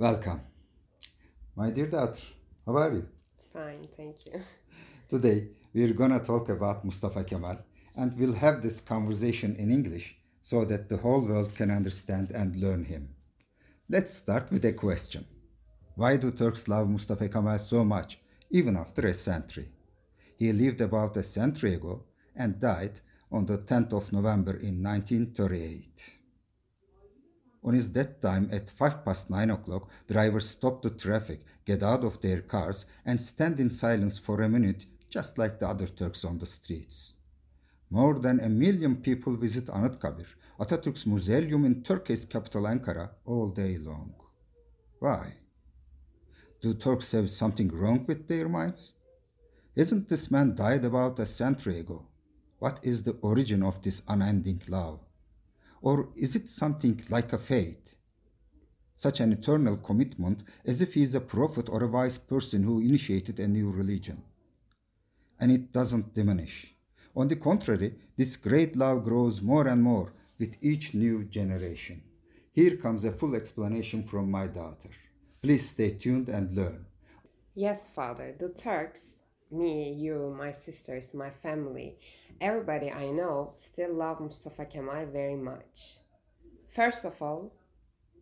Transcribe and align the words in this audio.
Welcome. 0.00 0.40
My 1.54 1.68
dear 1.68 1.86
daughter, 1.86 2.22
how 2.64 2.74
are 2.78 2.90
you? 2.90 3.06
Fine, 3.52 3.86
thank 3.94 4.24
you. 4.24 4.40
Today, 5.06 5.48
we're 5.74 5.92
gonna 5.92 6.20
talk 6.20 6.48
about 6.48 6.86
Mustafa 6.86 7.22
Kemal 7.22 7.58
and 7.94 8.18
we'll 8.18 8.32
have 8.32 8.62
this 8.62 8.80
conversation 8.80 9.54
in 9.56 9.70
English 9.70 10.16
so 10.40 10.64
that 10.64 10.88
the 10.88 10.96
whole 10.96 11.28
world 11.28 11.54
can 11.54 11.70
understand 11.70 12.30
and 12.30 12.56
learn 12.56 12.84
him. 12.84 13.10
Let's 13.90 14.14
start 14.14 14.50
with 14.50 14.64
a 14.64 14.72
question. 14.72 15.26
Why 15.96 16.16
do 16.16 16.30
Turks 16.30 16.66
love 16.66 16.88
Mustafa 16.88 17.28
Kemal 17.28 17.58
so 17.58 17.84
much, 17.84 18.18
even 18.50 18.78
after 18.78 19.06
a 19.06 19.12
century? 19.12 19.68
He 20.38 20.50
lived 20.54 20.80
about 20.80 21.18
a 21.18 21.22
century 21.22 21.74
ago 21.74 22.04
and 22.34 22.58
died 22.58 23.00
on 23.30 23.44
the 23.44 23.58
10th 23.58 23.92
of 23.92 24.14
November 24.14 24.52
in 24.52 24.82
1938. 24.82 26.19
On 27.62 27.74
his 27.74 27.88
death 27.88 28.20
time 28.20 28.48
at 28.52 28.70
5 28.70 29.04
past 29.04 29.30
9 29.30 29.50
o'clock, 29.50 29.90
drivers 30.08 30.48
stop 30.48 30.82
the 30.82 30.90
traffic, 30.90 31.40
get 31.66 31.82
out 31.82 32.04
of 32.04 32.20
their 32.20 32.40
cars, 32.40 32.86
and 33.04 33.20
stand 33.20 33.60
in 33.60 33.68
silence 33.68 34.18
for 34.18 34.40
a 34.40 34.48
minute, 34.48 34.86
just 35.10 35.36
like 35.36 35.58
the 35.58 35.68
other 35.68 35.86
Turks 35.86 36.24
on 36.24 36.38
the 36.38 36.46
streets. 36.46 37.14
More 37.90 38.18
than 38.18 38.40
a 38.40 38.48
million 38.48 38.96
people 38.96 39.36
visit 39.36 39.66
Anıtkabir, 39.66 40.34
Atatürk's 40.58 41.06
mausoleum 41.06 41.64
in 41.64 41.82
Turkey's 41.82 42.24
capital 42.24 42.62
Ankara, 42.62 43.10
all 43.26 43.50
day 43.50 43.76
long. 43.78 44.14
Why? 44.98 45.34
Do 46.60 46.74
Turks 46.74 47.12
have 47.12 47.28
something 47.28 47.68
wrong 47.68 48.04
with 48.06 48.28
their 48.28 48.48
minds? 48.48 48.94
Isn't 49.74 50.08
this 50.08 50.30
man 50.30 50.54
died 50.54 50.84
about 50.84 51.18
a 51.18 51.26
century 51.26 51.80
ago? 51.80 52.06
What 52.58 52.80
is 52.82 53.02
the 53.02 53.18
origin 53.22 53.62
of 53.62 53.82
this 53.82 54.02
unending 54.08 54.62
love? 54.68 55.00
Or 55.82 56.08
is 56.16 56.36
it 56.36 56.48
something 56.48 57.00
like 57.10 57.32
a 57.32 57.38
fate? 57.38 57.94
Such 58.94 59.20
an 59.20 59.32
eternal 59.32 59.76
commitment 59.76 60.42
as 60.64 60.82
if 60.82 60.94
he 60.94 61.02
is 61.02 61.14
a 61.14 61.20
prophet 61.20 61.68
or 61.68 61.82
a 61.82 61.88
wise 61.88 62.18
person 62.18 62.64
who 62.64 62.80
initiated 62.80 63.40
a 63.40 63.48
new 63.48 63.70
religion. 63.70 64.22
And 65.40 65.50
it 65.50 65.72
doesn't 65.72 66.14
diminish. 66.14 66.74
On 67.16 67.28
the 67.28 67.36
contrary, 67.36 67.94
this 68.16 68.36
great 68.36 68.76
love 68.76 69.04
grows 69.04 69.40
more 69.40 69.66
and 69.66 69.82
more 69.82 70.12
with 70.38 70.62
each 70.62 70.94
new 70.94 71.24
generation. 71.24 72.02
Here 72.52 72.76
comes 72.76 73.04
a 73.04 73.12
full 73.12 73.34
explanation 73.34 74.02
from 74.02 74.30
my 74.30 74.46
daughter. 74.46 74.90
Please 75.42 75.70
stay 75.70 75.92
tuned 75.92 76.28
and 76.28 76.52
learn. 76.52 76.84
Yes, 77.54 77.86
father, 77.86 78.34
the 78.38 78.50
Turks, 78.50 79.22
me, 79.50 79.92
you, 79.92 80.34
my 80.36 80.50
sisters, 80.50 81.14
my 81.14 81.30
family, 81.30 81.96
everybody 82.40 82.90
I 82.90 83.10
know 83.10 83.52
still 83.56 83.94
love 83.94 84.20
Mustafa 84.20 84.64
Kemal 84.64 85.06
very 85.06 85.36
much. 85.36 85.98
First 86.66 87.04
of 87.04 87.20
all, 87.20 87.52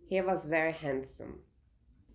he 0.06 0.20
was 0.20 0.46
very 0.46 0.72
handsome. 0.72 1.40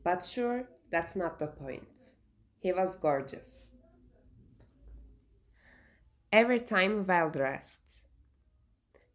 But 0.03 0.23
sure, 0.23 0.70
that's 0.92 1.16
not 1.16 1.39
the 1.39 1.47
point. 1.47 2.14
He 2.59 2.72
was 2.72 2.95
gorgeous. 2.95 3.67
Every 6.31 6.59
time 6.59 7.05
well 7.05 7.30
dressed, 7.30 8.03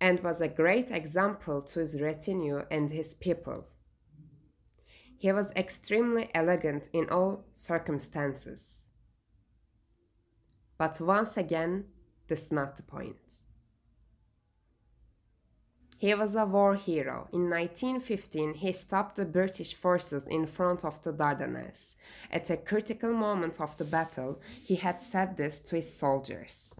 and 0.00 0.20
was 0.20 0.40
a 0.40 0.48
great 0.48 0.90
example 0.90 1.60
to 1.60 1.80
his 1.80 2.00
retinue 2.00 2.62
and 2.70 2.90
his 2.90 3.14
people. 3.14 3.66
He 5.18 5.32
was 5.32 5.50
extremely 5.56 6.30
elegant 6.34 6.88
in 6.92 7.08
all 7.10 7.44
circumstances. 7.52 8.84
But 10.78 11.00
once 11.00 11.36
again, 11.36 11.84
that's 12.28 12.52
not 12.52 12.76
the 12.76 12.84
point. 12.84 13.16
He 15.98 16.14
was 16.14 16.36
a 16.36 16.46
war 16.46 16.76
hero. 16.76 17.28
In 17.32 17.50
1915, 17.50 18.54
he 18.54 18.70
stopped 18.70 19.16
the 19.16 19.24
British 19.24 19.74
forces 19.74 20.28
in 20.28 20.46
front 20.46 20.84
of 20.84 21.02
the 21.02 21.12
Dardanelles. 21.12 21.96
At 22.30 22.50
a 22.50 22.56
critical 22.56 23.12
moment 23.12 23.60
of 23.60 23.76
the 23.76 23.84
battle, 23.84 24.40
he 24.64 24.76
had 24.76 25.02
said 25.02 25.36
this 25.36 25.58
to 25.58 25.76
his 25.76 25.92
soldiers 25.92 26.72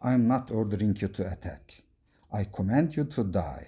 I 0.00 0.12
am 0.12 0.28
not 0.28 0.52
ordering 0.52 0.96
you 1.00 1.08
to 1.08 1.32
attack. 1.32 1.82
I 2.32 2.44
command 2.44 2.96
you 2.96 3.04
to 3.04 3.24
die. 3.24 3.66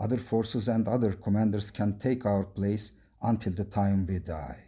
Other 0.00 0.16
forces 0.16 0.66
and 0.66 0.88
other 0.88 1.12
commanders 1.12 1.70
can 1.70 1.98
take 1.98 2.26
our 2.26 2.44
place 2.44 2.92
until 3.22 3.52
the 3.52 3.64
time 3.64 4.06
we 4.06 4.18
die. 4.18 4.64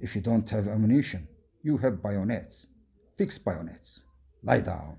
If 0.00 0.14
you 0.14 0.20
don't 0.20 0.48
have 0.50 0.68
ammunition, 0.68 1.28
you 1.62 1.78
have 1.78 2.02
bayonets. 2.02 2.68
Fix 3.14 3.38
bayonets. 3.38 4.04
Lie 4.42 4.62
down. 4.62 4.96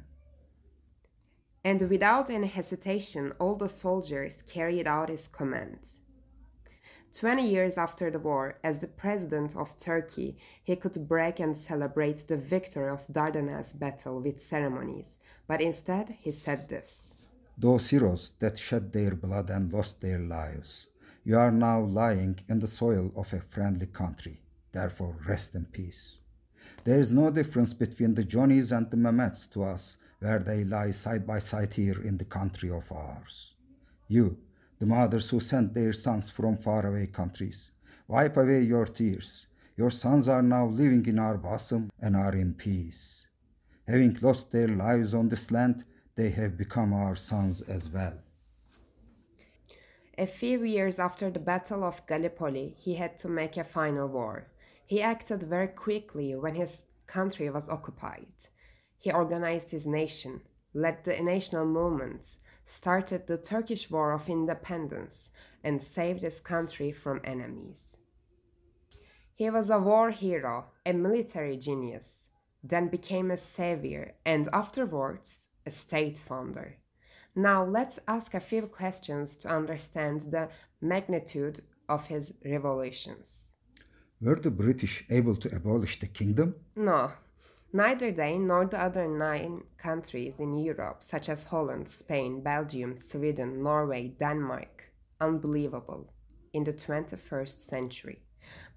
And 1.64 1.82
without 1.90 2.30
any 2.30 2.48
hesitation, 2.48 3.34
all 3.40 3.56
the 3.56 3.70
soldiers 3.70 4.44
carried 4.44 4.86
out 4.86 5.10
his 5.10 5.28
commands. 5.28 6.00
Twenty 7.12 7.48
years 7.48 7.78
after 7.78 8.10
the 8.10 8.20
war, 8.20 8.58
as 8.64 8.80
the 8.80 8.88
president 8.88 9.56
of 9.56 9.78
Turkey, 9.78 10.38
he 10.64 10.76
could 10.76 11.08
break 11.08 11.40
and 11.40 11.56
celebrate 11.56 12.28
the 12.28 12.38
victory 12.38 12.90
of 12.90 13.08
Dardanelles 13.08 13.78
battle 13.80 14.20
with 14.20 14.42
ceremonies, 14.42 15.18
but 15.48 15.62
instead 15.62 16.16
he 16.20 16.32
said 16.32 16.70
this 16.70 17.14
Those 17.58 17.92
heroes 17.92 18.32
that 18.40 18.58
shed 18.58 18.92
their 18.92 19.16
blood 19.16 19.50
and 19.52 19.72
lost 19.72 20.02
their 20.02 20.20
lives, 20.20 20.90
you 21.24 21.38
are 21.38 21.52
now 21.52 21.82
lying 21.82 22.40
in 22.50 22.60
the 22.60 22.68
soil 22.68 23.12
of 23.16 23.32
a 23.32 23.40
friendly 23.40 23.86
country. 23.86 24.42
Therefore, 24.72 25.16
rest 25.28 25.54
in 25.54 25.66
peace. 25.68 26.23
There 26.84 27.00
is 27.00 27.14
no 27.14 27.32
difference 27.32 27.74
between 27.74 28.16
the 28.16 28.24
Johnnies 28.24 28.72
and 28.72 28.90
the 28.90 28.98
Mehmets 28.98 29.52
to 29.54 29.64
us, 29.64 29.98
where 30.20 30.40
they 30.40 30.64
lie 30.64 30.92
side 30.92 31.26
by 31.26 31.40
side 31.40 31.74
here 31.74 32.02
in 32.02 32.18
the 32.18 32.26
country 32.26 32.70
of 32.70 32.92
ours. 32.92 33.54
You, 34.08 34.38
the 34.80 34.86
mothers 34.86 35.30
who 35.30 35.40
sent 35.40 35.74
their 35.74 35.94
sons 35.94 36.30
from 36.30 36.58
faraway 36.58 37.08
countries, 37.08 37.72
wipe 38.08 38.38
away 38.38 38.62
your 38.62 38.86
tears. 38.86 39.48
Your 39.76 39.90
sons 39.90 40.28
are 40.28 40.42
now 40.42 40.68
living 40.68 41.06
in 41.06 41.20
our 41.20 41.38
bosom 41.38 41.90
and 42.00 42.16
are 42.16 42.36
in 42.36 42.54
peace. 42.54 43.28
Having 43.88 44.18
lost 44.22 44.52
their 44.52 44.68
lives 44.68 45.14
on 45.14 45.30
this 45.30 45.52
land, 45.52 45.84
they 46.16 46.30
have 46.30 46.58
become 46.58 46.94
our 46.94 47.16
sons 47.16 47.62
as 47.62 47.90
well. 47.90 48.20
A 50.18 50.28
few 50.28 50.64
years 50.64 51.00
after 51.00 51.32
the 51.32 51.40
Battle 51.40 51.84
of 51.84 52.06
Gallipoli, 52.06 52.76
he 52.78 52.96
had 52.96 53.18
to 53.18 53.30
make 53.30 53.58
a 53.58 53.64
final 53.64 54.08
war. 54.08 54.48
He 54.86 55.02
acted 55.02 55.44
very 55.44 55.68
quickly 55.68 56.36
when 56.36 56.56
his 56.56 56.84
country 57.08 57.50
was 57.50 57.70
occupied. 57.70 58.34
He 58.98 59.12
organized 59.12 59.72
his 59.72 59.86
nation, 59.86 60.42
led 60.74 61.04
the 61.04 61.22
national 61.22 61.66
movements, 61.66 62.38
started 62.64 63.28
the 63.28 63.38
Turkish 63.38 63.90
War 63.90 64.12
of 64.12 64.30
Independence, 64.30 65.32
and 65.64 65.82
saved 65.82 66.22
his 66.22 66.40
country 66.40 66.92
from 66.92 67.22
enemies. 67.24 67.98
He 69.36 69.50
was 69.50 69.70
a 69.70 69.80
war 69.80 70.12
hero, 70.12 70.68
a 70.86 70.94
military 70.94 71.58
genius, 71.58 72.30
then 72.64 72.88
became 72.88 73.32
a 73.32 73.38
savior, 73.38 74.14
and 74.26 74.48
afterwards, 74.54 75.50
a 75.66 75.70
state 75.70 76.18
founder. 76.18 76.78
Now 77.36 77.64
let's 77.64 78.00
ask 78.08 78.34
a 78.34 78.40
few 78.40 78.68
questions 78.68 79.38
to 79.38 79.50
understand 79.50 80.22
the 80.22 80.50
magnitude 80.82 81.62
of 81.90 82.08
his 82.08 82.36
revolutions. 82.46 83.53
Were 84.24 84.36
the 84.40 84.52
British 84.52 85.04
able 85.10 85.36
to 85.36 85.54
abolish 85.54 86.00
the 86.00 86.08
kingdom? 86.08 86.56
No, 86.78 87.12
neither 87.74 88.10
they 88.10 88.38
nor 88.38 88.66
the 88.66 88.82
other 88.82 89.06
nine 89.06 89.64
countries 89.76 90.40
in 90.40 90.54
Europe, 90.54 91.04
such 91.04 91.28
as 91.28 91.44
Holland, 91.44 91.90
Spain, 91.90 92.42
Belgium, 92.42 92.96
Sweden, 92.96 93.62
Norway, 93.62 94.16
Denmark. 94.18 94.94
Unbelievable. 95.20 96.10
In 96.54 96.64
the 96.64 96.72
21st 96.72 97.60
century. 97.68 98.20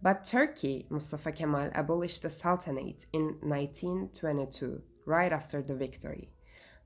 But 0.03 0.25
Turkey, 0.25 0.87
Mustafa 0.91 1.31
Kemal 1.31 1.71
abolished 1.77 2.23
the 2.23 2.31
Sultanate 2.31 3.07
in 3.13 3.37
1922, 3.41 4.83
right 5.07 5.33
after 5.33 5.63
the 5.63 5.77
victory. 5.77 6.31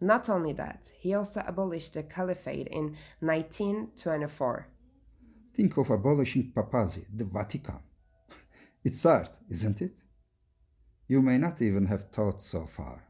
Not 0.03 0.29
only 0.29 0.53
that, 0.53 0.93
he 0.99 1.15
also 1.15 1.43
abolished 1.47 1.95
the 1.95 2.03
Caliphate 2.03 2.69
in 2.69 2.97
1924. 3.21 4.67
Think 5.55 5.79
of 5.79 5.89
abolishing 5.89 6.53
papacy, 6.55 7.07
the 7.15 7.25
Vatican. 7.25 7.81
It's 8.83 9.05
art, 9.05 9.39
isn't 9.51 9.83
it? 9.83 10.01
You 11.07 11.21
may 11.21 11.37
not 11.37 11.61
even 11.61 11.87
have 11.87 12.11
thought 12.11 12.41
so 12.41 12.65
far. 12.65 13.05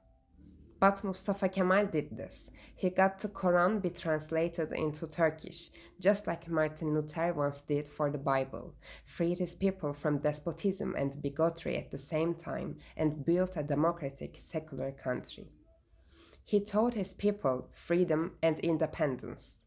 But 0.81 1.05
Mustafa 1.05 1.49
Kemal 1.51 1.87
did 1.87 2.17
this. 2.17 2.51
He 2.75 2.89
got 2.89 3.19
the 3.19 3.29
Quran 3.29 3.83
be 3.83 3.91
translated 3.91 4.73
into 4.73 5.07
Turkish, 5.07 5.69
just 6.01 6.27
like 6.27 6.49
Martin 6.49 6.95
Luther 6.95 7.35
once 7.35 7.61
did 7.61 7.87
for 7.87 8.11
the 8.11 8.19
Bible, 8.19 8.75
freed 9.05 9.39
his 9.39 9.55
people 9.55 9.93
from 9.93 10.19
despotism 10.19 10.95
and 10.97 11.23
bigotry 11.23 11.77
at 11.77 11.91
the 11.91 11.99
same 11.99 12.35
time, 12.35 12.79
and 12.97 13.25
built 13.27 13.59
a 13.59 13.63
democratic, 13.63 14.39
secular 14.39 14.91
country. 14.91 15.53
He 16.47 16.61
taught 16.61 16.95
his 16.95 17.15
people 17.15 17.69
freedom 17.71 18.33
and 18.43 18.59
independence. 18.61 19.60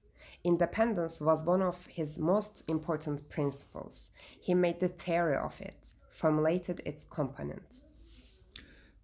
Independence 0.44 1.22
was 1.22 1.45
one 1.45 1.62
of 1.62 1.86
his 1.86 2.19
most 2.19 2.63
important 2.68 3.30
principles. 3.30 4.12
He 4.42 4.54
made 4.54 4.81
the 4.81 4.90
theory 4.90 5.38
of 5.38 5.62
it, 5.62 5.94
formulated 6.10 6.81
its 6.86 7.06
components. 7.06 7.94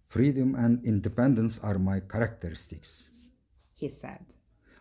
Freedom 0.06 0.54
and 0.54 0.84
independence 0.84 1.58
are 1.64 1.78
my 1.78 2.00
characteristics, 2.00 3.08
he 3.74 3.88
said. 3.88 4.34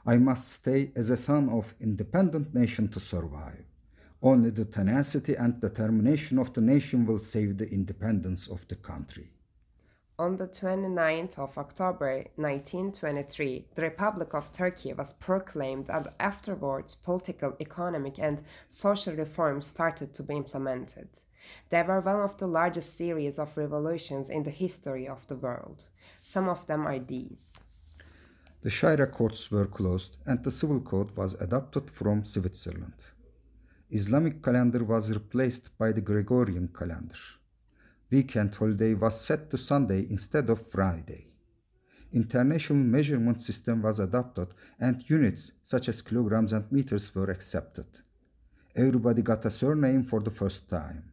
I 0.06 0.18
must 0.18 0.52
stay 0.52 0.92
as 0.98 1.10
a 1.10 1.18
son 1.18 1.48
of 1.50 1.74
independent 1.80 2.54
nation 2.54 2.90
to 2.90 3.00
survive. 3.00 3.64
Only 4.22 4.50
the 4.50 4.66
tenacity 4.66 5.36
and 5.36 5.60
determination 5.62 6.40
of 6.40 6.52
the 6.52 6.62
nation 6.62 7.06
will 7.06 7.20
save 7.20 7.58
the 7.58 7.70
independence 7.70 8.48
of 8.48 8.68
the 8.68 8.76
country. 8.76 9.30
On 10.20 10.36
the 10.36 10.50
29th 10.50 11.40
of 11.40 11.58
October 11.58 12.26
1923, 12.36 13.68
the 13.74 13.84
Republic 13.84 14.34
of 14.34 14.52
Turkey 14.52 14.92
was 14.92 15.14
proclaimed, 15.14 15.90
and 15.90 16.10
afterwards, 16.20 16.94
political, 16.94 17.56
economic, 17.62 18.20
and 18.20 18.42
social 18.68 19.16
reforms 19.16 19.68
started 19.68 20.14
to 20.14 20.22
be 20.22 20.36
implemented. 20.36 21.08
They 21.70 21.84
were 21.84 22.02
one 22.02 22.20
of 22.20 22.36
the 22.36 22.48
largest 22.48 22.98
series 22.98 23.40
of 23.40 23.56
revolutions 23.56 24.30
in 24.30 24.44
the 24.44 24.52
history 24.52 25.08
of 25.08 25.26
the 25.28 25.38
world. 25.38 25.88
Some 26.22 26.50
of 26.50 26.68
them 26.68 26.86
are 26.86 27.00
these. 27.00 27.58
The 28.60 28.70
Sharia 28.70 29.08
courts 29.08 29.50
were 29.50 29.68
closed 29.68 30.18
and 30.26 30.44
the 30.44 30.52
civil 30.52 30.82
code 30.82 31.16
was 31.16 31.42
adopted 31.42 31.90
from 31.90 32.26
Switzerland. 32.26 33.06
Islamic 33.90 34.44
calendar 34.44 34.84
was 34.84 35.14
replaced 35.14 35.78
by 35.78 35.94
the 35.94 36.02
Gregorian 36.02 36.68
calendar. 36.78 37.39
Weekend 38.12 38.56
holiday 38.56 38.96
was 38.96 39.22
set 39.22 39.52
to 39.52 39.58
Sunday 39.58 40.08
instead 40.10 40.50
of 40.50 40.66
Friday. 40.66 41.28
International 42.12 42.80
measurement 42.80 43.40
system 43.40 43.84
was 43.84 44.00
adopted 44.00 44.48
and 44.80 45.08
units 45.08 45.52
such 45.62 45.90
as 45.90 46.02
kilograms 46.02 46.52
and 46.52 46.72
meters 46.72 47.14
were 47.14 47.30
accepted. 47.30 47.86
Everybody 48.76 49.22
got 49.22 49.46
a 49.46 49.52
surname 49.52 50.02
for 50.02 50.22
the 50.22 50.32
first 50.32 50.68
time. 50.70 51.12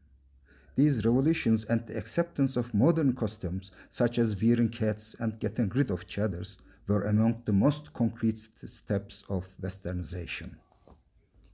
These 0.74 1.04
revolutions 1.04 1.66
and 1.66 1.86
the 1.86 1.98
acceptance 1.98 2.56
of 2.56 2.72
modern 2.72 3.14
customs 3.14 3.72
such 3.90 4.18
as 4.18 4.42
wearing 4.42 4.72
hats 4.72 5.16
and 5.20 5.38
getting 5.38 5.68
rid 5.70 5.90
of 5.90 6.06
chadors 6.06 6.58
were 6.88 7.02
among 7.02 7.42
the 7.44 7.52
most 7.52 7.92
concrete 7.92 8.38
steps 8.38 9.22
of 9.28 9.44
westernization. 9.60 10.54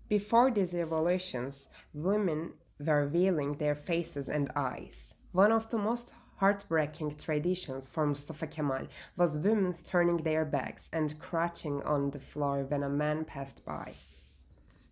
Before 0.08 0.52
these 0.52 0.74
revolutions, 0.74 1.68
women 1.94 2.52
were 2.78 3.06
veiling 3.06 3.54
their 3.54 3.74
faces 3.74 4.28
and 4.28 4.50
eyes. 4.54 5.14
One 5.32 5.50
of 5.50 5.70
the 5.70 5.78
most 5.78 6.12
heartbreaking 6.36 7.12
traditions 7.12 7.88
for 7.88 8.06
Mustafa 8.06 8.46
Kemal 8.46 8.88
was 9.16 9.38
women 9.38 9.72
turning 9.72 10.18
their 10.18 10.44
backs 10.44 10.90
and 10.92 11.18
crouching 11.18 11.82
on 11.84 12.10
the 12.10 12.18
floor 12.18 12.64
when 12.64 12.82
a 12.82 12.90
man 12.90 13.24
passed 13.24 13.64
by. 13.64 13.94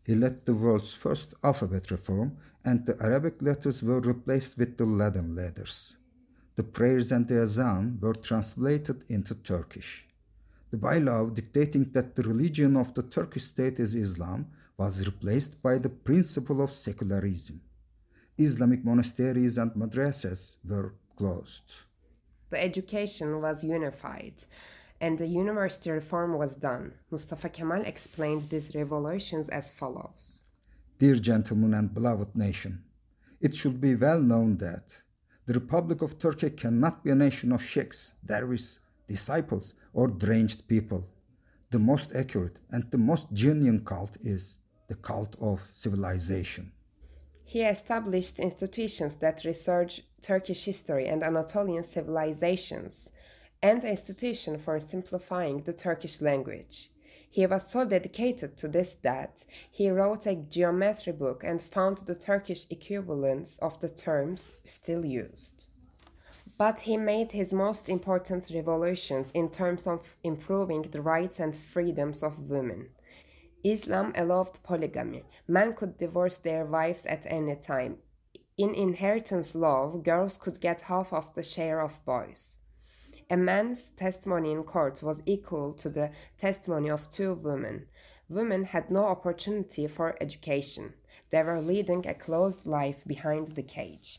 He 0.02 0.14
led 0.14 0.46
the 0.46 0.54
world's 0.54 0.94
first 0.94 1.34
alphabet 1.44 1.90
reform, 1.90 2.38
and 2.64 2.86
the 2.86 2.96
Arabic 3.02 3.42
letters 3.42 3.82
were 3.82 4.00
replaced 4.00 4.56
with 4.56 4.78
the 4.78 4.86
Latin 4.86 5.34
letters. 5.34 5.98
The 6.54 6.64
prayers 6.64 7.12
and 7.12 7.28
the 7.28 7.42
azan 7.42 7.98
were 8.00 8.14
translated 8.14 9.10
into 9.10 9.34
Turkish. 9.34 10.08
The 10.70 10.78
bylaw 10.78 11.34
dictating 11.34 11.84
that 11.92 12.16
the 12.16 12.22
religion 12.22 12.78
of 12.78 12.94
the 12.94 13.02
Turkish 13.02 13.44
state 13.44 13.78
is 13.78 13.94
Islam 13.94 14.46
was 14.78 15.04
replaced 15.04 15.62
by 15.62 15.76
the 15.76 15.90
principle 15.90 16.62
of 16.62 16.72
secularism. 16.72 17.60
Islamic 18.40 18.82
monasteries 18.84 19.58
and 19.58 19.70
madrasas 19.74 20.56
were 20.66 20.94
closed. 21.14 21.68
The 22.48 22.62
education 22.62 23.40
was 23.42 23.62
unified 23.62 24.38
and 24.98 25.18
the 25.18 25.26
university 25.26 25.90
reform 25.90 26.38
was 26.38 26.56
done. 26.56 26.94
Mustafa 27.10 27.50
Kemal 27.50 27.82
explained 27.82 28.42
these 28.48 28.74
revolutions 28.74 29.48
as 29.50 29.70
follows 29.70 30.44
Dear 30.98 31.16
gentlemen 31.16 31.74
and 31.74 31.92
beloved 31.92 32.34
nation, 32.34 32.84
it 33.40 33.54
should 33.54 33.78
be 33.78 33.94
well 33.94 34.20
known 34.20 34.56
that 34.56 35.02
the 35.46 35.54
Republic 35.54 36.00
of 36.00 36.18
Turkey 36.18 36.50
cannot 36.50 37.04
be 37.04 37.10
a 37.10 37.14
nation 37.14 37.52
of 37.52 37.62
sheikhs, 37.62 38.14
dervishes, 38.24 38.80
disciples, 39.06 39.74
or 39.92 40.08
deranged 40.08 40.66
people. 40.66 41.04
The 41.70 41.78
most 41.78 42.14
accurate 42.14 42.58
and 42.70 42.90
the 42.90 42.98
most 42.98 43.32
genuine 43.32 43.84
cult 43.84 44.16
is 44.22 44.58
the 44.88 44.96
cult 44.96 45.36
of 45.40 45.66
civilization. 45.72 46.72
He 47.50 47.62
established 47.62 48.38
institutions 48.38 49.16
that 49.16 49.44
research 49.44 50.02
Turkish 50.22 50.66
history 50.66 51.08
and 51.08 51.24
Anatolian 51.24 51.82
civilizations, 51.82 53.10
and 53.60 53.82
an 53.82 53.90
institution 53.90 54.56
for 54.56 54.78
simplifying 54.78 55.62
the 55.62 55.72
Turkish 55.72 56.20
language. 56.20 56.90
He 57.28 57.44
was 57.46 57.68
so 57.68 57.84
dedicated 57.84 58.56
to 58.58 58.68
this 58.68 58.94
that 59.02 59.44
he 59.68 59.90
wrote 59.90 60.26
a 60.26 60.36
geometry 60.36 61.12
book 61.12 61.42
and 61.42 61.60
found 61.60 61.98
the 61.98 62.14
Turkish 62.14 62.66
equivalents 62.70 63.58
of 63.58 63.80
the 63.80 63.88
terms 63.88 64.58
still 64.62 65.04
used. 65.04 65.66
But 66.56 66.82
he 66.82 66.96
made 66.96 67.32
his 67.32 67.52
most 67.52 67.88
important 67.88 68.52
revolutions 68.54 69.32
in 69.32 69.48
terms 69.48 69.88
of 69.88 70.14
improving 70.22 70.82
the 70.82 71.02
rights 71.02 71.40
and 71.40 71.56
freedoms 71.56 72.22
of 72.22 72.48
women. 72.48 72.90
Islam 73.64 74.12
allowed 74.16 74.62
polygamy. 74.62 75.24
Men 75.46 75.74
could 75.74 75.96
divorce 75.96 76.38
their 76.38 76.64
wives 76.64 77.06
at 77.06 77.26
any 77.26 77.56
time. 77.56 77.98
In 78.56 78.74
inheritance 78.74 79.54
law, 79.54 79.96
girls 79.96 80.36
could 80.36 80.60
get 80.60 80.82
half 80.82 81.12
of 81.12 81.34
the 81.34 81.42
share 81.42 81.80
of 81.80 82.04
boys. 82.04 82.58
A 83.30 83.36
man's 83.36 83.90
testimony 83.90 84.50
in 84.50 84.64
court 84.64 85.02
was 85.02 85.22
equal 85.24 85.72
to 85.74 85.88
the 85.88 86.10
testimony 86.36 86.90
of 86.90 87.10
two 87.10 87.34
women. 87.34 87.86
Women 88.28 88.64
had 88.64 88.90
no 88.90 89.04
opportunity 89.04 89.86
for 89.86 90.16
education. 90.20 90.94
They 91.30 91.42
were 91.42 91.60
leading 91.60 92.06
a 92.06 92.14
closed 92.14 92.66
life 92.66 93.04
behind 93.06 93.48
the 93.48 93.62
cage. 93.62 94.18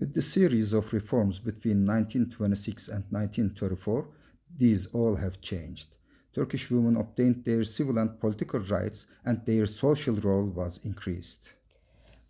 With 0.00 0.14
the 0.14 0.22
series 0.22 0.72
of 0.72 0.92
reforms 0.92 1.38
between 1.38 1.86
1926 1.86 2.88
and 2.88 3.04
1934, 3.10 4.08
these 4.56 4.86
all 4.86 5.16
have 5.16 5.40
changed. 5.40 5.96
Turkish 6.34 6.70
women 6.70 6.96
obtained 6.96 7.44
their 7.44 7.64
civil 7.64 7.98
and 7.98 8.18
political 8.18 8.60
rights, 8.60 9.06
and 9.24 9.44
their 9.46 9.66
social 9.66 10.16
role 10.16 10.46
was 10.46 10.84
increased. 10.84 11.54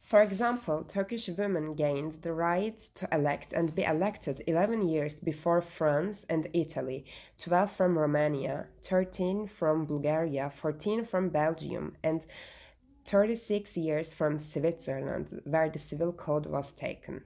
For 0.00 0.20
example, 0.20 0.84
Turkish 0.84 1.28
women 1.28 1.74
gained 1.74 2.12
the 2.22 2.34
right 2.34 2.78
to 2.94 3.08
elect 3.10 3.54
and 3.54 3.74
be 3.74 3.84
elected 3.84 4.42
11 4.46 4.86
years 4.86 5.18
before 5.18 5.62
France 5.62 6.26
and 6.28 6.46
Italy, 6.52 7.06
12 7.38 7.70
from 7.70 7.98
Romania, 7.98 8.66
13 8.82 9.46
from 9.46 9.86
Bulgaria, 9.86 10.50
14 10.50 11.04
from 11.04 11.30
Belgium, 11.30 11.96
and 12.04 12.26
36 13.06 13.78
years 13.78 14.12
from 14.12 14.38
Switzerland, 14.38 15.40
where 15.44 15.70
the 15.70 15.78
civil 15.78 16.12
code 16.12 16.44
was 16.44 16.72
taken. 16.72 17.22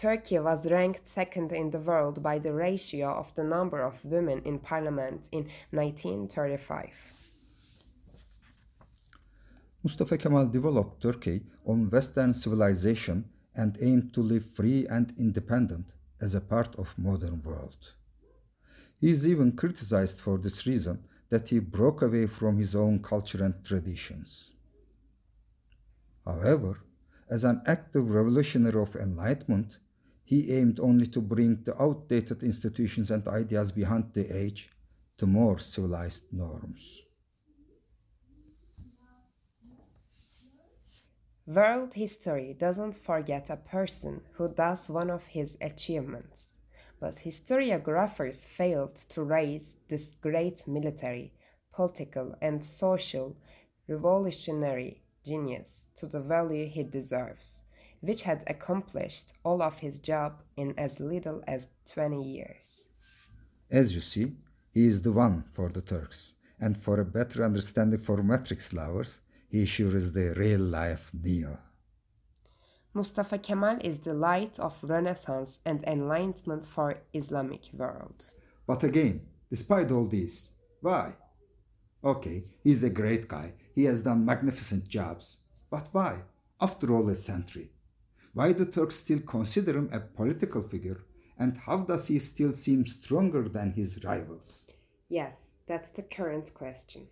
Turkey 0.00 0.38
was 0.38 0.66
ranked 0.66 1.06
second 1.06 1.52
in 1.52 1.68
the 1.68 1.78
world 1.78 2.22
by 2.22 2.38
the 2.38 2.54
ratio 2.54 3.10
of 3.10 3.34
the 3.34 3.44
number 3.44 3.82
of 3.82 4.02
women 4.02 4.40
in 4.46 4.58
parliament 4.58 5.28
in 5.30 5.42
1935. 5.72 6.94
Mustafa 9.82 10.16
Kemal 10.16 10.46
developed 10.46 11.02
Turkey 11.02 11.42
on 11.66 11.90
Western 11.90 12.32
civilization 12.32 13.28
and 13.54 13.76
aimed 13.82 14.14
to 14.14 14.22
live 14.22 14.46
free 14.46 14.86
and 14.88 15.12
independent 15.18 15.92
as 16.18 16.34
a 16.34 16.40
part 16.40 16.74
of 16.76 16.96
modern 16.96 17.42
world. 17.42 17.92
He 19.02 19.10
is 19.10 19.28
even 19.28 19.52
criticized 19.52 20.22
for 20.22 20.38
this 20.38 20.66
reason 20.66 21.04
that 21.28 21.50
he 21.50 21.58
broke 21.58 22.00
away 22.00 22.26
from 22.26 22.56
his 22.56 22.74
own 22.74 23.00
culture 23.00 23.44
and 23.44 23.62
traditions. 23.62 24.54
However, 26.24 26.84
as 27.28 27.44
an 27.44 27.60
active 27.66 28.10
revolutionary 28.10 28.80
of 28.80 28.96
enlightenment, 28.96 29.78
he 30.30 30.52
aimed 30.52 30.78
only 30.78 31.08
to 31.08 31.20
bring 31.20 31.60
the 31.64 31.74
outdated 31.82 32.44
institutions 32.44 33.10
and 33.10 33.26
ideas 33.26 33.72
behind 33.72 34.04
the 34.14 34.24
age 34.42 34.70
to 35.16 35.26
more 35.26 35.58
civilized 35.58 36.32
norms. 36.32 37.02
World 41.48 41.94
history 41.94 42.54
doesn't 42.56 42.94
forget 42.94 43.50
a 43.50 43.56
person 43.56 44.20
who 44.34 44.54
does 44.54 44.88
one 44.88 45.10
of 45.10 45.26
his 45.26 45.58
achievements, 45.60 46.54
but 47.00 47.14
historiographers 47.16 48.46
failed 48.46 48.94
to 49.12 49.24
raise 49.24 49.78
this 49.88 50.12
great 50.20 50.68
military, 50.68 51.32
political, 51.72 52.36
and 52.40 52.64
social 52.64 53.36
revolutionary 53.88 55.02
genius 55.26 55.88
to 55.96 56.06
the 56.06 56.20
value 56.20 56.66
he 56.66 56.84
deserves, 56.84 57.64
which 58.00 58.22
had 58.22 58.44
accomplished 58.46 59.32
all 59.44 59.62
of 59.62 59.80
his 59.80 60.00
job 60.00 60.42
in 60.56 60.74
as 60.78 61.00
little 61.00 61.42
as 61.46 61.68
20 61.92 62.22
years. 62.22 62.88
As 63.70 63.94
you 63.94 64.00
see, 64.00 64.32
he 64.72 64.86
is 64.86 65.02
the 65.02 65.12
one 65.12 65.44
for 65.52 65.68
the 65.68 65.80
Turks, 65.80 66.34
and 66.58 66.76
for 66.76 67.00
a 67.00 67.04
better 67.04 67.44
understanding 67.44 68.00
for 68.00 68.22
matrix 68.22 68.72
lovers, 68.72 69.20
he 69.48 69.66
sure 69.66 69.94
is 69.96 70.12
the 70.12 70.34
real 70.36 70.60
life 70.60 71.12
Neo. 71.14 71.58
Mustafa 72.92 73.38
Kemal 73.38 73.78
is 73.82 74.00
the 74.00 74.14
light 74.14 74.58
of 74.58 74.82
Renaissance 74.82 75.60
and 75.64 75.82
enlightenment 75.84 76.64
for 76.64 77.02
Islamic 77.12 77.68
world. 77.72 78.30
But 78.66 78.82
again, 78.82 79.22
despite 79.48 79.92
all 79.92 80.06
this, 80.06 80.52
why? 80.80 81.14
Okay, 82.02 82.44
he's 82.64 82.82
a 82.82 82.90
great 82.90 83.28
guy. 83.28 83.52
He 83.74 83.84
has 83.84 84.02
done 84.02 84.24
magnificent 84.24 84.88
jobs. 84.88 85.40
But 85.70 85.88
why? 85.92 86.22
After 86.60 86.92
all 86.92 87.08
a 87.08 87.14
century. 87.14 87.70
Why 88.32 88.52
do 88.52 88.64
Turks 88.64 88.96
still 88.96 89.20
consider 89.20 89.76
him 89.76 89.88
a 89.92 90.00
political 90.00 90.62
figure? 90.62 91.00
And 91.38 91.56
how 91.56 91.78
does 91.84 92.08
he 92.08 92.18
still 92.18 92.52
seem 92.52 92.86
stronger 92.86 93.48
than 93.48 93.72
his 93.72 94.04
rivals? 94.04 94.70
Yes, 95.08 95.54
that's 95.66 95.90
the 95.90 96.02
current 96.02 96.52
question. 96.54 97.08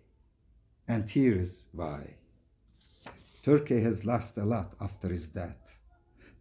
And 0.87 1.09
here's 1.09 1.67
why. 1.73 2.15
Turkey 3.41 3.81
has 3.81 4.05
lost 4.05 4.37
a 4.37 4.45
lot 4.45 4.75
after 4.79 5.09
his 5.09 5.27
death. 5.27 5.79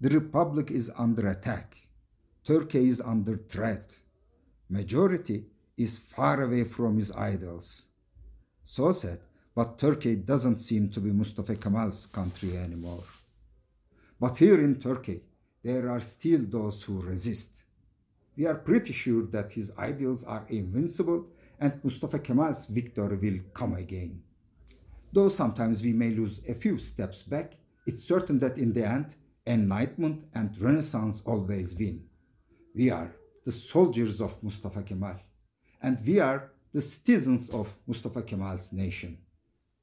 The 0.00 0.10
republic 0.10 0.70
is 0.70 0.92
under 0.96 1.28
attack. 1.28 1.76
Turkey 2.44 2.88
is 2.88 3.00
under 3.00 3.36
threat. 3.36 3.98
Majority 4.68 5.44
is 5.76 5.98
far 5.98 6.42
away 6.42 6.64
from 6.64 6.96
his 6.96 7.10
idols. 7.12 7.86
So 8.62 8.92
sad, 8.92 9.20
but 9.54 9.78
Turkey 9.78 10.16
doesn't 10.16 10.58
seem 10.58 10.88
to 10.90 11.00
be 11.00 11.10
Mustafa 11.10 11.56
Kemal's 11.56 12.06
country 12.06 12.56
anymore. 12.56 13.04
But 14.20 14.38
here 14.38 14.60
in 14.60 14.80
Turkey, 14.80 15.22
there 15.62 15.88
are 15.88 16.00
still 16.00 16.40
those 16.44 16.82
who 16.82 17.00
resist. 17.00 17.64
We 18.36 18.46
are 18.46 18.54
pretty 18.54 18.92
sure 18.92 19.26
that 19.26 19.52
his 19.52 19.76
ideals 19.78 20.24
are 20.24 20.46
invincible 20.48 21.26
and 21.60 21.80
Mustafa 21.82 22.18
Kemal's 22.18 22.66
victory 22.66 23.16
will 23.16 23.40
come 23.52 23.74
again. 23.74 24.22
Though 25.12 25.28
sometimes 25.28 25.82
we 25.82 25.92
may 25.92 26.10
lose 26.10 26.48
a 26.48 26.54
few 26.54 26.78
steps 26.78 27.22
back, 27.22 27.56
it's 27.86 28.04
certain 28.04 28.38
that 28.38 28.58
in 28.58 28.72
the 28.72 28.86
end, 28.86 29.16
enlightenment 29.46 30.24
and 30.34 30.60
renaissance 30.60 31.22
always 31.24 31.76
win. 31.78 32.04
We 32.74 32.90
are 32.90 33.14
the 33.44 33.52
soldiers 33.52 34.20
of 34.20 34.42
Mustafa 34.42 34.82
Kemal, 34.82 35.16
and 35.82 35.98
we 36.06 36.20
are 36.20 36.52
the 36.72 36.80
citizens 36.80 37.48
of 37.50 37.74
Mustafa 37.86 38.22
Kemal's 38.22 38.72
nation. 38.72 39.18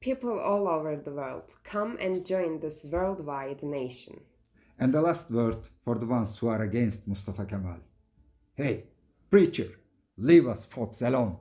People 0.06 0.38
all 0.38 0.68
over 0.68 0.94
the 0.94 1.10
world 1.10 1.56
come 1.64 1.98
and 2.00 2.24
join 2.24 2.60
this 2.60 2.84
worldwide 2.84 3.64
nation. 3.64 4.20
And 4.78 4.94
the 4.94 5.02
last 5.02 5.32
word 5.32 5.56
for 5.82 5.96
the 5.98 6.06
ones 6.06 6.38
who 6.38 6.46
are 6.46 6.62
against 6.62 7.08
Mustafa 7.08 7.44
Kemal. 7.44 7.80
Hey, 8.54 8.84
preacher, 9.28 9.66
leave 10.16 10.46
us 10.46 10.64
folks 10.64 11.02
alone. 11.02 11.38